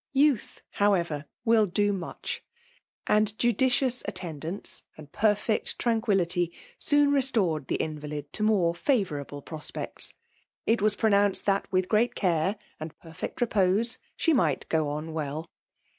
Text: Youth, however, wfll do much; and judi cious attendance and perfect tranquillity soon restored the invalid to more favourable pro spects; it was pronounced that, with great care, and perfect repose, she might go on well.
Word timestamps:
Youth, 0.13 0.63
however, 0.71 1.25
wfll 1.45 1.71
do 1.71 1.93
much; 1.93 2.43
and 3.05 3.37
judi 3.37 3.69
cious 3.71 4.01
attendance 4.07 4.83
and 4.97 5.11
perfect 5.11 5.77
tranquillity 5.77 6.51
soon 6.79 7.11
restored 7.11 7.67
the 7.67 7.75
invalid 7.75 8.33
to 8.33 8.41
more 8.41 8.73
favourable 8.73 9.43
pro 9.43 9.59
spects; 9.59 10.15
it 10.65 10.81
was 10.81 10.95
pronounced 10.95 11.45
that, 11.45 11.71
with 11.71 11.87
great 11.87 12.15
care, 12.15 12.55
and 12.79 12.97
perfect 12.97 13.41
repose, 13.41 13.99
she 14.17 14.33
might 14.33 14.67
go 14.69 14.87
on 14.89 15.13
well. 15.13 15.45